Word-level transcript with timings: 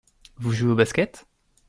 Vous 0.37 0.51
jouez 0.51 0.71
au 0.71 0.75
Basket? 0.75 1.27